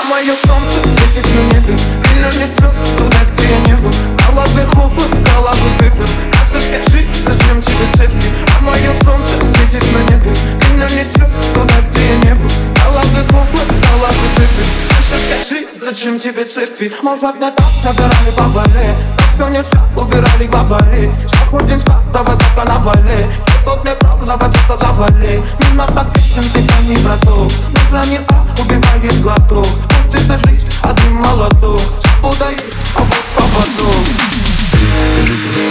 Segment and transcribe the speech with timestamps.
[0.00, 1.74] А мое солнце светит на небе
[2.14, 3.90] Меня несет туда, где я не был.
[3.90, 8.26] В голове хлопок, в голову пепел Просто скажи, зачем тебе цепи?
[8.58, 10.30] А мое солнце светит на небе
[10.70, 12.48] Меня несет туда, где я не был.
[12.48, 16.92] В голове хлопок, в голову пепел Просто скажи, зачем тебе цепи?
[17.02, 18.94] Может, не так забирали по вале
[19.38, 21.12] все не спят, убирали главари.
[21.28, 23.26] Заходим в склад, давай только навали
[23.64, 29.66] Тут неправда, давай просто завали Мимо статичен, тебя не браток Нужно не а, убивает глоток
[30.10, 32.64] Это жизнь, один молоток Свобода есть,
[32.96, 33.94] а вот поводок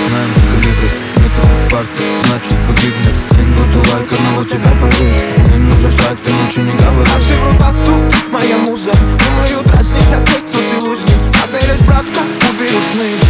[0.10, 5.92] Знаем, калибров Нету факта, значит погибнет Не нету лайка, но вот тебя порвет Мне нужен
[5.92, 7.10] страйк, ты ночью не говори.
[7.16, 13.27] А живота тут моя муза Думаю, дразнить такой, кто ты лузер Заберешь, братка, убери сны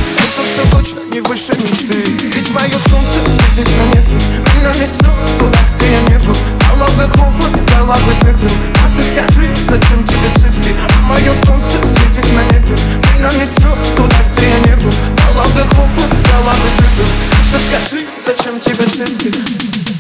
[13.36, 14.92] Несет туда, где я не был.
[15.28, 16.70] Головы хлопок, головы
[17.42, 19.97] А ты скажи, зачем тебе цепи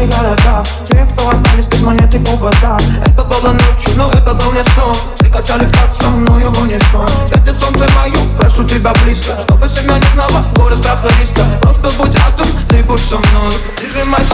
[0.00, 4.64] убывали города Те, кто остались без монеты повода Это было ночью, но это был не
[4.74, 4.94] сон.
[5.16, 9.68] Все качали в такт со мною в унисон Свети солнце мою, прошу тебя близко Чтобы
[9.68, 14.24] семья не знала горы страха риска Просто будь рядом, ты будь со мной Прижимай